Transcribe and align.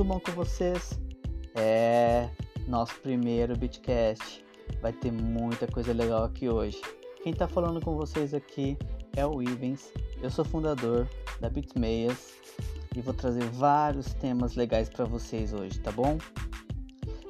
Tudo 0.00 0.14
bom 0.14 0.20
com 0.20 0.32
vocês? 0.32 0.98
É 1.54 2.30
nosso 2.66 2.98
primeiro 3.00 3.54
Bitcast. 3.54 4.42
Vai 4.80 4.94
ter 4.94 5.12
muita 5.12 5.66
coisa 5.66 5.92
legal 5.92 6.24
aqui 6.24 6.48
hoje. 6.48 6.80
Quem 7.22 7.34
está 7.34 7.46
falando 7.46 7.82
com 7.82 7.94
vocês 7.94 8.32
aqui 8.32 8.78
é 9.14 9.26
o 9.26 9.42
Ivens. 9.42 9.92
Eu 10.22 10.30
sou 10.30 10.42
fundador 10.42 11.06
da 11.38 11.50
Bitmeias 11.50 12.32
e 12.96 13.02
vou 13.02 13.12
trazer 13.12 13.44
vários 13.50 14.14
temas 14.14 14.56
legais 14.56 14.88
para 14.88 15.04
vocês 15.04 15.52
hoje, 15.52 15.78
tá 15.80 15.92
bom? 15.92 16.16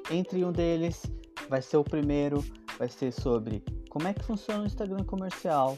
Entre 0.09 0.45
um 0.45 0.52
deles 0.52 1.02
vai 1.48 1.61
ser 1.61 1.77
o 1.77 1.83
primeiro, 1.83 2.45
vai 2.79 2.89
ser 2.89 3.11
sobre 3.11 3.65
como 3.89 4.07
é 4.07 4.15
que 4.15 4.23
funciona 4.23 4.62
o 4.62 4.66
Instagram 4.66 5.02
comercial, 5.02 5.77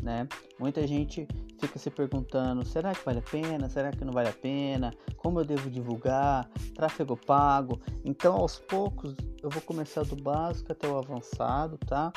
né? 0.00 0.28
Muita 0.56 0.86
gente 0.86 1.26
fica 1.58 1.78
se 1.78 1.90
perguntando: 1.90 2.64
será 2.64 2.94
que 2.94 3.04
vale 3.04 3.18
a 3.18 3.22
pena? 3.22 3.68
Será 3.68 3.90
que 3.90 4.04
não 4.04 4.12
vale 4.12 4.28
a 4.28 4.32
pena? 4.32 4.92
Como 5.16 5.40
eu 5.40 5.44
devo 5.44 5.70
divulgar? 5.70 6.48
Tráfego 6.74 7.16
pago? 7.16 7.80
Então, 8.04 8.36
aos 8.36 8.58
poucos, 8.58 9.14
eu 9.42 9.50
vou 9.50 9.62
começar 9.62 10.04
do 10.04 10.16
básico 10.16 10.72
até 10.72 10.88
o 10.88 10.96
avançado, 10.98 11.78
tá? 11.78 12.12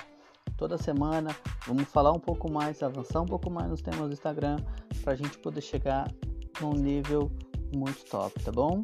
Toda 0.57 0.77
semana 0.77 1.35
vamos 1.65 1.83
falar 1.89 2.11
um 2.11 2.19
pouco 2.19 2.51
mais, 2.51 2.83
avançar 2.83 3.21
um 3.21 3.25
pouco 3.25 3.49
mais 3.49 3.69
nos 3.69 3.81
temas 3.81 4.07
do 4.07 4.13
Instagram 4.13 4.57
para 5.03 5.13
a 5.13 5.15
gente 5.15 5.37
poder 5.39 5.61
chegar 5.61 6.11
num 6.59 6.73
nível 6.73 7.31
muito 7.75 8.05
top, 8.05 8.43
tá 8.43 8.51
bom? 8.51 8.83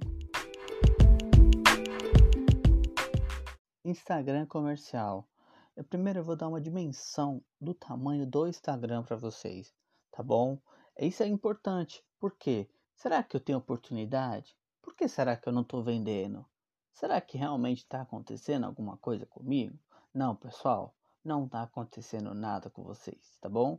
Instagram 3.86 4.46
comercial. 4.48 5.28
Eu 5.76 5.84
primeiro 5.84 6.20
eu 6.20 6.24
vou 6.24 6.36
dar 6.36 6.48
uma 6.48 6.60
dimensão 6.60 7.42
do 7.62 7.74
tamanho 7.74 8.26
do 8.26 8.48
Instagram 8.48 9.04
para 9.04 9.16
vocês, 9.16 9.72
tá 10.18 10.24
bom? 10.24 10.58
Isso 11.00 11.22
é 11.22 11.28
importante. 11.28 12.04
Por 12.20 12.36
quê? 12.36 12.68
Será 12.96 13.22
que 13.22 13.36
eu 13.36 13.40
tenho 13.40 13.60
oportunidade? 13.60 14.58
Por 14.82 14.96
que 14.96 15.08
será 15.08 15.38
que 15.38 15.48
eu 15.48 15.54
não 15.54 15.62
estou 15.62 15.84
vendendo? 15.84 16.44
Será 16.92 17.22
que 17.22 17.38
realmente 17.38 17.84
está 17.84 18.02
acontecendo 18.02 18.66
alguma 18.66 18.98
coisa 18.98 19.28
comigo? 19.28 19.78
Não, 20.12 20.36
pessoal, 20.36 20.96
não 21.24 21.46
está 21.46 21.62
acontecendo 21.62 22.34
nada 22.34 22.68
com 22.68 22.84
vocês, 22.84 23.38
tá 23.40 23.48
bom? 23.48 23.78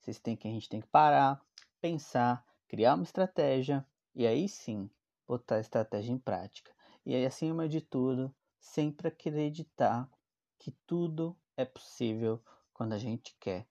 Vocês 0.00 0.18
têm 0.18 0.34
que 0.34 0.48
a 0.48 0.50
gente 0.50 0.68
tem 0.68 0.80
que 0.80 0.88
parar, 0.88 1.40
pensar, 1.80 2.44
criar 2.66 2.94
uma 2.94 3.04
estratégia 3.04 3.86
e 4.12 4.26
aí 4.26 4.48
sim 4.48 4.90
botar 5.24 5.54
a 5.54 5.60
estratégia 5.60 6.12
em 6.12 6.18
prática. 6.18 6.72
E 7.04 7.14
aí, 7.14 7.24
acima 7.24 7.68
de 7.68 7.80
tudo, 7.80 8.34
sempre 8.58 9.06
acreditar 9.06 10.10
que 10.58 10.72
tudo 10.84 11.36
é 11.56 11.64
possível 11.64 12.42
quando 12.74 12.92
a 12.94 12.98
gente 12.98 13.36
quer. 13.38 13.68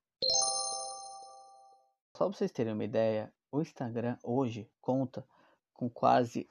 Só 2.16 2.30
para 2.30 2.38
vocês 2.38 2.49
terem 2.49 2.71
uma 2.71 2.85
ideia, 2.85 3.30
o 3.52 3.59
Instagram 3.59 4.17
hoje 4.23 4.71
conta 4.80 5.27
com 5.73 5.89
quase 5.89 6.49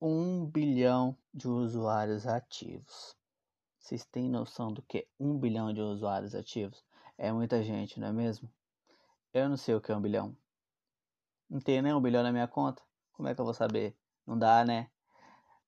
um 0.00 0.46
bilhão 0.46 1.14
de 1.34 1.46
usuários 1.46 2.26
ativos. 2.26 3.14
Vocês 3.78 4.06
têm 4.06 4.30
noção 4.30 4.72
do 4.72 4.80
que 4.80 5.00
é 5.00 5.06
um 5.20 5.38
bilhão 5.38 5.74
de 5.74 5.82
usuários 5.82 6.34
ativos? 6.34 6.82
É 7.18 7.30
muita 7.30 7.62
gente, 7.62 8.00
não 8.00 8.08
é 8.08 8.12
mesmo? 8.14 8.50
Eu 9.34 9.50
não 9.50 9.58
sei 9.58 9.74
o 9.74 9.80
que 9.80 9.92
é 9.92 9.96
um 9.96 10.00
bilhão. 10.00 10.34
Não 11.50 11.60
tenho 11.60 11.82
nem 11.82 11.92
um 11.92 12.00
bilhão 12.00 12.22
na 12.22 12.32
minha 12.32 12.48
conta. 12.48 12.82
Como 13.12 13.28
é 13.28 13.34
que 13.34 13.40
eu 13.42 13.44
vou 13.44 13.52
saber? 13.52 13.94
Não 14.26 14.38
dá, 14.38 14.64
né? 14.64 14.88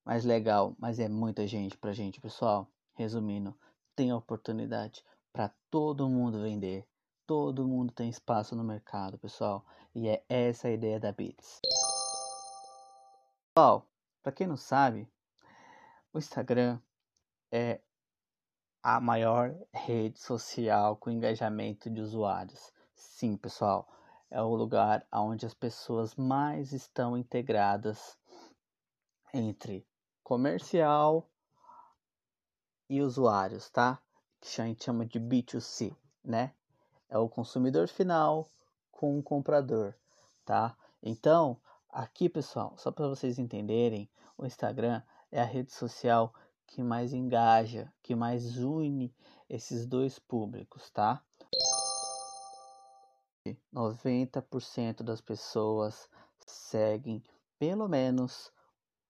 Mas 0.03 0.25
legal, 0.25 0.75
mas 0.79 0.99
é 0.99 1.11
muita 1.11 1.47
gente 1.47 1.77
pra 1.77 1.93
gente, 1.93 2.23
pessoal. 2.23 2.67
Resumindo, 2.95 3.55
tem 3.95 4.15
oportunidade 4.15 5.05
para 5.31 5.51
todo 5.71 6.09
mundo 6.09 6.41
vender. 6.41 6.89
Todo 7.31 7.65
mundo 7.65 7.93
tem 7.93 8.11
espaço 8.11 8.57
no 8.57 8.65
mercado, 8.65 9.17
pessoal. 9.17 9.65
E 9.95 10.09
é 10.09 10.25
essa 10.29 10.67
a 10.67 10.73
ideia 10.73 10.99
da 10.99 11.13
Bits. 11.13 11.61
Pessoal, 13.55 13.87
para 14.21 14.33
quem 14.33 14.49
não 14.49 14.57
sabe, 14.57 15.09
o 16.13 16.19
Instagram 16.19 16.81
é 17.53 17.81
a 18.83 19.01
maior 19.01 19.55
rede 19.73 20.19
social 20.19 20.97
com 20.97 21.09
engajamento 21.09 21.89
de 21.89 22.01
usuários. 22.01 22.73
Sim, 22.97 23.37
pessoal, 23.37 23.89
é 24.29 24.43
o 24.43 24.53
lugar 24.53 25.07
onde 25.13 25.47
as 25.47 25.55
pessoas 25.55 26.17
mais 26.17 26.73
estão 26.73 27.17
integradas 27.17 28.19
entre 29.33 29.87
comercial 30.25 31.31
e 32.89 33.01
usuários, 33.01 33.71
tá? 33.71 34.03
Que 34.41 34.61
a 34.61 34.65
gente 34.65 34.83
chama 34.83 35.07
de 35.07 35.21
B2C, 35.21 35.95
né? 36.25 36.53
É 37.11 37.19
o 37.19 37.29
consumidor 37.29 37.89
final 37.89 38.49
com 38.93 39.19
o 39.19 39.23
comprador, 39.23 39.95
tá? 40.45 40.77
Então, 41.03 41.61
aqui, 41.89 42.29
pessoal, 42.29 42.75
só 42.79 42.93
para 42.93 43.09
vocês 43.09 43.37
entenderem, 43.37 44.09
o 44.39 44.47
Instagram 44.47 45.03
é 45.33 45.41
a 45.41 45.45
rede 45.45 45.73
social 45.73 46.33
que 46.69 46.85
mais 46.85 47.13
engaja, 47.13 47.93
que 48.01 48.15
mais 48.15 48.59
une 48.59 49.13
esses 49.49 49.87
dois 49.87 50.21
públicos, 50.21 50.89
tá? 50.91 51.21
90% 53.75 55.03
das 55.03 55.21
pessoas 55.21 56.09
seguem 56.47 57.23
pelo 57.59 57.89
menos 57.89 58.53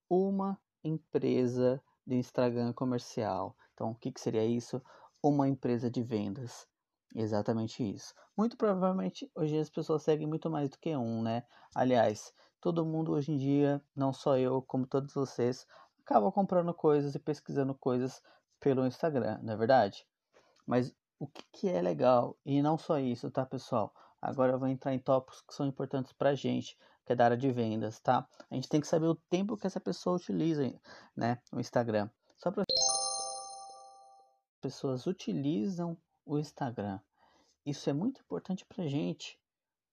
uma 0.09 0.59
empresa 0.83 1.83
de 2.07 2.17
Instagram 2.17 2.73
comercial. 2.73 3.55
Então, 3.75 3.91
o 3.91 3.95
que, 3.95 4.11
que 4.11 4.21
seria 4.21 4.45
isso? 4.45 4.81
Uma 5.23 5.49
empresa 5.49 5.91
de 5.91 6.03
vendas. 6.03 6.70
Exatamente 7.15 7.83
isso. 7.83 8.15
Muito 8.37 8.57
provavelmente 8.57 9.31
hoje 9.35 9.59
as 9.59 9.69
pessoas 9.69 10.03
seguem 10.03 10.27
muito 10.27 10.49
mais 10.49 10.71
do 10.71 10.79
que 10.79 10.97
um, 10.97 11.23
né? 11.23 11.45
Aliás, 11.75 12.33
todo 12.61 12.85
mundo 12.85 13.13
hoje 13.13 13.33
em 13.33 13.37
dia, 13.37 13.83
não 13.95 14.13
só 14.13 14.37
eu, 14.39 14.63
como 14.63 14.87
todos 14.87 15.13
vocês, 15.13 15.67
acaba 16.05 16.31
comprando 16.31 16.73
coisas 16.73 17.15
e 17.15 17.19
pesquisando 17.19 17.75
coisas 17.75 18.23
pelo 18.61 18.87
Instagram, 18.87 19.39
não 19.43 19.55
é 19.55 19.57
verdade? 19.57 20.07
Mas 20.67 20.95
o 21.19 21.27
que, 21.27 21.43
que 21.53 21.69
é 21.69 21.83
legal, 21.83 22.37
e 22.45 22.63
não 22.63 22.79
só 22.79 22.99
isso, 22.99 23.31
tá, 23.31 23.45
pessoal? 23.45 23.93
Agora 24.21 24.53
eu 24.53 24.59
vou 24.59 24.69
entrar 24.69 24.95
em 24.95 24.99
tópicos 24.99 25.41
que 25.43 25.55
são 25.55 25.67
importantes 25.67 26.13
pra 26.13 26.35
gente, 26.35 26.77
que 27.05 27.13
é 27.13 27.17
da 27.17 27.25
área 27.25 27.37
de 27.37 27.51
vendas, 27.51 27.99
tá? 28.01 28.27
A 28.51 28.55
gente 28.55 28.69
tem 28.69 28.81
que 28.81 28.87
saber 28.87 29.07
o 29.07 29.15
tempo 29.15 29.57
que 29.57 29.67
essa 29.67 29.81
pessoa 29.81 30.17
utiliza, 30.17 30.63
né, 31.17 31.39
o 31.53 31.59
Instagram. 31.59 32.09
Só 32.37 32.51
para 32.51 32.65
pessoas 34.61 35.07
utilizam 35.07 35.97
o 36.25 36.39
Instagram. 36.39 37.01
Isso 37.65 37.89
é 37.91 37.93
muito 37.93 38.21
importante 38.21 38.65
para 38.65 38.87
gente 38.87 39.39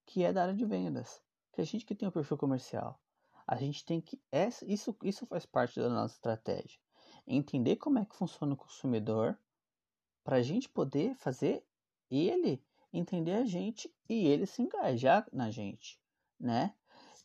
que 0.05 0.23
é 0.23 0.31
da 0.31 0.43
área 0.43 0.53
de 0.53 0.65
vendas, 0.65 1.21
que 1.51 1.61
a 1.61 1.63
gente 1.63 1.85
que 1.85 1.95
tem 1.95 2.07
o 2.07 2.09
um 2.09 2.13
perfil 2.13 2.37
comercial. 2.37 2.99
A 3.45 3.55
gente 3.55 3.85
tem 3.85 4.01
que 4.01 4.19
isso 4.65 4.95
isso 5.03 5.25
faz 5.25 5.45
parte 5.45 5.79
da 5.79 5.89
nossa 5.89 6.15
estratégia. 6.15 6.79
Entender 7.25 7.75
como 7.77 7.99
é 7.99 8.05
que 8.05 8.15
funciona 8.15 8.53
o 8.53 8.57
consumidor 8.57 9.37
para 10.23 10.37
a 10.37 10.41
gente 10.41 10.69
poder 10.69 11.15
fazer 11.15 11.65
ele 12.09 12.63
entender 12.91 13.33
a 13.33 13.45
gente 13.45 13.93
e 14.09 14.27
ele 14.27 14.45
se 14.45 14.61
engajar 14.61 15.27
na 15.31 15.51
gente, 15.51 15.99
né? 16.39 16.73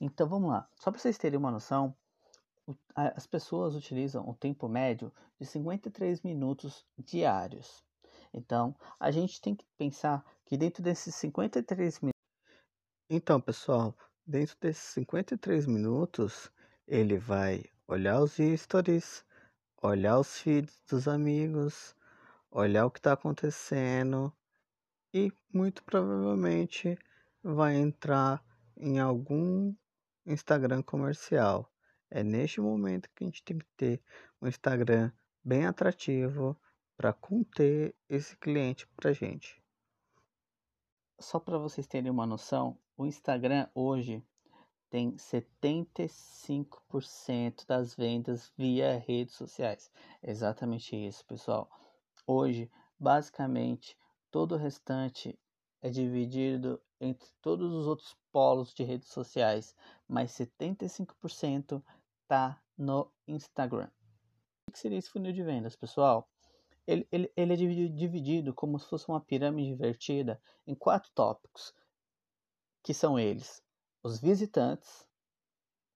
Então 0.00 0.28
vamos 0.28 0.50
lá. 0.50 0.68
Só 0.74 0.90
para 0.90 1.00
vocês 1.00 1.18
terem 1.18 1.38
uma 1.38 1.50
noção, 1.50 1.96
as 2.94 3.26
pessoas 3.26 3.74
utilizam 3.74 4.28
o 4.28 4.34
tempo 4.34 4.68
médio 4.68 5.12
de 5.38 5.46
53 5.46 6.22
minutos 6.22 6.84
diários. 6.98 7.84
Então, 8.32 8.74
a 8.98 9.10
gente 9.10 9.40
tem 9.40 9.54
que 9.54 9.66
pensar 9.76 10.24
que 10.46 10.56
dentro 10.56 10.82
desses 10.82 11.14
53 11.16 12.00
minutos. 12.00 12.12
Então, 13.10 13.40
pessoal, 13.40 13.96
dentro 14.26 14.56
desses 14.60 14.84
53 14.94 15.66
minutos, 15.66 16.50
ele 16.86 17.18
vai 17.18 17.64
olhar 17.86 18.20
os 18.20 18.36
stories, 18.56 19.24
olhar 19.82 20.18
os 20.18 20.38
feeds 20.38 20.80
dos 20.88 21.06
amigos, 21.06 21.94
olhar 22.50 22.86
o 22.86 22.90
que 22.90 22.98
está 22.98 23.12
acontecendo 23.12 24.32
e 25.12 25.30
muito 25.52 25.82
provavelmente 25.84 26.98
vai 27.42 27.74
entrar 27.74 28.42
em 28.76 28.98
algum 28.98 29.74
Instagram 30.24 30.82
comercial. 30.82 31.70
É 32.10 32.22
neste 32.22 32.60
momento 32.60 33.10
que 33.14 33.24
a 33.24 33.26
gente 33.26 33.42
tem 33.42 33.58
que 33.58 33.66
ter 33.76 34.02
um 34.40 34.46
Instagram 34.46 35.10
bem 35.44 35.66
atrativo 35.66 36.58
para 37.02 37.12
conter 37.12 37.94
esse 38.08 38.34
cliente 38.36 38.86
para 38.94 39.12
gente. 39.12 39.60
Só 41.18 41.40
para 41.40 41.58
vocês 41.58 41.84
terem 41.84 42.12
uma 42.12 42.24
noção, 42.24 42.78
o 42.96 43.04
Instagram 43.04 43.68
hoje 43.74 44.24
tem 44.88 45.16
75% 45.16 47.66
das 47.66 47.96
vendas 47.96 48.52
via 48.56 49.02
redes 49.04 49.34
sociais. 49.34 49.90
exatamente 50.22 50.94
isso, 50.94 51.26
pessoal. 51.26 51.68
Hoje, 52.24 52.70
basicamente, 52.96 53.98
todo 54.30 54.54
o 54.54 54.58
restante 54.58 55.36
é 55.80 55.90
dividido 55.90 56.80
entre 57.00 57.28
todos 57.40 57.72
os 57.72 57.88
outros 57.88 58.16
polos 58.30 58.72
de 58.72 58.84
redes 58.84 59.08
sociais, 59.08 59.74
mas 60.06 60.30
75% 60.30 61.82
está 62.22 62.62
no 62.78 63.10
Instagram. 63.26 63.90
O 64.68 64.70
que 64.70 64.78
seria 64.78 64.98
esse 64.98 65.10
funil 65.10 65.32
de 65.32 65.42
vendas, 65.42 65.74
pessoal? 65.74 66.28
Ele, 66.86 67.06
ele, 67.12 67.32
ele 67.36 67.52
é 67.52 67.56
dividido 67.88 68.52
como 68.52 68.78
se 68.78 68.86
fosse 68.88 69.08
uma 69.08 69.20
pirâmide 69.20 69.70
invertida 69.70 70.40
em 70.66 70.74
quatro 70.74 71.10
tópicos, 71.14 71.72
que 72.82 72.92
são 72.92 73.18
eles: 73.18 73.62
os 74.02 74.20
visitantes, 74.20 75.06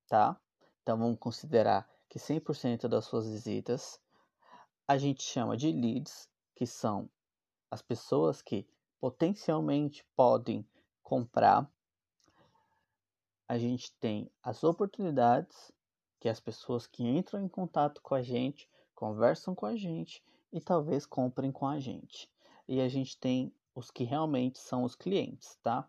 tá? 0.07 0.41
Então 0.83 0.97
vamos 0.97 1.19
considerar 1.19 1.89
que 2.09 2.17
que 2.17 2.19
100% 2.19 2.89
das 2.89 3.05
suas 3.05 3.29
visitas 3.29 4.01
a 4.89 4.97
gente 4.97 5.23
chama 5.23 5.55
de 5.55 5.71
leads, 5.71 6.31
que 6.55 6.67
são 6.67 7.11
as 7.71 7.83
pessoas 7.83 8.41
que 8.41 8.67
potencialmente 8.99 10.03
podem 10.17 10.67
comprar. 11.03 11.71
A 13.47 13.59
gente 13.59 13.93
tem 13.99 14.31
as 14.43 14.65
oportunidades, 14.65 15.71
que 16.19 16.29
é 16.29 16.31
as 16.31 16.41
pessoas 16.41 16.87
que 16.87 17.05
entram 17.05 17.45
em 17.45 17.49
contato 17.49 18.01
com 18.01 18.15
a 18.15 18.23
gente, 18.23 18.67
conversam 18.95 19.55
com 19.55 19.67
a 19.67 19.77
gente 19.77 20.25
e 20.57 20.61
talvez 20.61 21.05
comprem 21.05 21.53
com 21.53 21.67
a 21.67 21.79
gente. 21.79 22.31
E 22.67 22.81
a 22.81 22.89
gente 22.89 23.19
tem 23.19 23.53
os 23.75 23.91
que 23.91 24.05
realmente 24.05 24.59
são 24.59 24.85
os 24.85 24.95
clientes, 24.95 25.55
tá? 25.63 25.87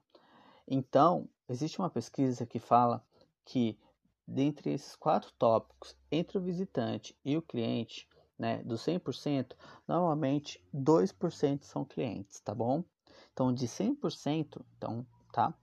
Então, 0.68 1.30
existe 1.48 1.80
uma 1.80 1.90
pesquisa 1.90 2.46
que 2.46 2.60
fala 2.60 3.02
que 3.46 3.80
dentre 4.28 4.74
esses 4.74 4.94
quatro 4.98 5.32
tópicos, 5.40 5.96
entre 6.12 6.38
o 6.38 6.42
visitante 6.42 7.18
e 7.24 7.38
o 7.38 7.42
cliente, 7.42 8.10
né, 8.38 8.62
dos 8.64 8.82
100%, 8.82 9.56
normalmente 9.88 10.62
2% 10.74 11.64
são 11.64 11.86
clientes, 11.86 12.42
tá 12.42 12.54
bom? 12.54 12.84
Então, 13.32 13.54
de 13.54 13.70
100%, 13.70 14.66
então, 14.76 15.08
tá? 15.32 15.54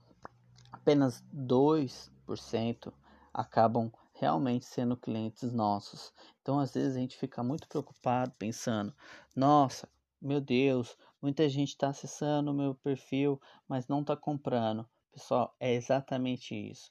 Apenas 0.72 1.22
2% 1.30 2.90
acabam 3.34 3.92
realmente 4.14 4.64
sendo 4.64 4.96
clientes 4.96 5.52
nossos. 5.52 6.12
Então, 6.40 6.58
às 6.58 6.72
vezes 6.72 6.96
a 6.96 7.00
gente 7.00 7.16
fica 7.16 7.42
muito 7.42 7.68
preocupado 7.68 8.32
pensando: 8.38 8.94
nossa, 9.34 9.88
meu 10.20 10.40
Deus, 10.40 10.96
muita 11.20 11.48
gente 11.48 11.70
está 11.70 11.88
acessando 11.88 12.50
o 12.50 12.54
meu 12.54 12.74
perfil, 12.74 13.40
mas 13.68 13.88
não 13.88 14.00
está 14.00 14.16
comprando. 14.16 14.88
Pessoal, 15.12 15.54
é 15.60 15.74
exatamente 15.74 16.54
isso. 16.54 16.90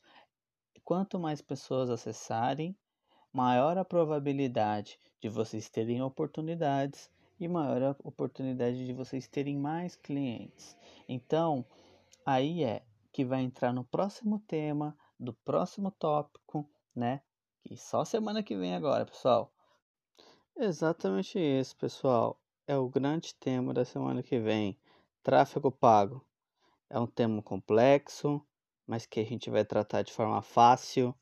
Quanto 0.83 1.17
mais 1.17 1.41
pessoas 1.41 1.89
acessarem, 1.89 2.75
maior 3.31 3.77
a 3.77 3.85
probabilidade 3.85 4.99
de 5.19 5.29
vocês 5.29 5.69
terem 5.69 6.01
oportunidades 6.01 7.09
e 7.39 7.47
maior 7.47 7.81
a 7.81 7.95
oportunidade 8.03 8.85
de 8.85 8.93
vocês 8.93 9.27
terem 9.27 9.57
mais 9.57 9.95
clientes. 9.95 10.77
Então, 11.07 11.65
aí 12.25 12.63
é 12.63 12.83
que 13.11 13.23
vai 13.23 13.41
entrar 13.41 13.73
no 13.73 13.83
próximo 13.83 14.39
tema 14.39 14.97
do 15.19 15.33
próximo 15.33 15.91
tópico, 15.91 16.69
né? 16.95 17.21
Que 17.63 17.77
só 17.77 18.03
semana 18.05 18.43
que 18.43 18.55
vem 18.55 18.75
agora, 18.75 19.05
pessoal. 19.05 19.51
Exatamente 20.55 21.39
isso, 21.39 21.75
pessoal. 21.77 22.39
É 22.67 22.77
o 22.77 22.89
grande 22.89 23.33
tema 23.35 23.73
da 23.73 23.85
semana 23.85 24.21
que 24.23 24.39
vem. 24.39 24.77
Tráfego 25.21 25.71
pago. 25.71 26.25
É 26.89 26.99
um 26.99 27.07
tema 27.07 27.41
complexo, 27.41 28.41
mas 28.85 29.05
que 29.05 29.19
a 29.19 29.25
gente 29.25 29.49
vai 29.49 29.65
tratar 29.65 30.01
de 30.01 30.13
forma 30.13 30.41
fácil, 30.41 31.15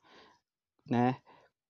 né? 0.85 1.21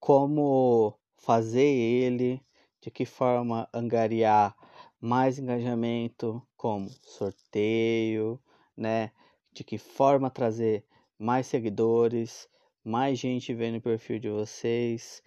como 0.01 0.99
fazer 1.15 1.61
ele, 1.61 2.43
de 2.81 2.89
que 2.89 3.05
forma 3.05 3.69
angariar 3.71 4.55
mais 4.99 5.37
engajamento, 5.37 6.41
como 6.57 6.89
sorteio, 7.03 8.41
né? 8.75 9.11
De 9.53 9.63
que 9.63 9.77
forma 9.77 10.31
trazer 10.31 10.83
mais 11.19 11.45
seguidores, 11.45 12.49
mais 12.83 13.19
gente 13.19 13.53
vendo 13.53 13.77
o 13.77 13.81
perfil 13.81 14.19
de 14.19 14.29
vocês, 14.29 15.21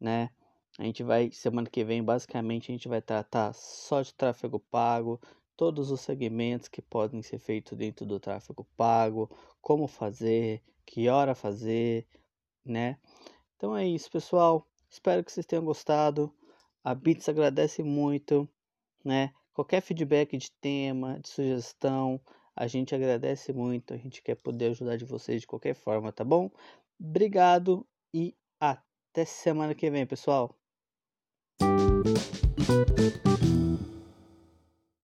né? 0.00 0.30
A 0.78 0.84
gente 0.84 1.02
vai, 1.02 1.30
semana 1.30 1.68
que 1.68 1.84
vem, 1.84 2.02
basicamente, 2.02 2.70
a 2.70 2.74
gente 2.74 2.88
vai 2.88 3.02
tratar 3.02 3.52
só 3.52 4.00
de 4.00 4.14
tráfego 4.14 4.58
pago, 4.58 5.20
todos 5.56 5.90
os 5.90 6.00
segmentos 6.00 6.68
que 6.68 6.80
podem 6.80 7.22
ser 7.22 7.38
feitos 7.38 7.76
dentro 7.76 8.06
do 8.06 8.18
tráfego 8.18 8.66
pago, 8.76 9.30
como 9.60 9.86
fazer, 9.86 10.62
que 10.86 11.08
hora 11.08 11.34
fazer, 11.34 12.06
né? 12.64 12.98
Então 13.56 13.76
é 13.76 13.86
isso, 13.86 14.10
pessoal. 14.10 14.66
Espero 14.90 15.22
que 15.22 15.30
vocês 15.30 15.46
tenham 15.46 15.64
gostado. 15.64 16.34
A 16.82 16.94
Bits 16.94 17.28
agradece 17.28 17.82
muito, 17.82 18.48
né? 19.04 19.32
Qualquer 19.52 19.82
feedback 19.82 20.36
de 20.36 20.50
tema, 20.52 21.20
de 21.20 21.28
sugestão, 21.28 22.20
a 22.56 22.66
gente 22.66 22.94
agradece 22.94 23.52
muito. 23.52 23.92
A 23.92 23.96
gente 23.96 24.22
quer 24.22 24.36
poder 24.36 24.70
ajudar 24.70 24.96
de 24.96 25.04
vocês 25.04 25.42
de 25.42 25.46
qualquer 25.46 25.74
forma, 25.74 26.10
tá 26.10 26.24
bom? 26.24 26.50
Obrigado 27.04 27.84
e 28.14 28.36
até 28.60 29.24
semana 29.24 29.74
que 29.74 29.90
vem, 29.90 30.06
pessoal. 30.06 30.56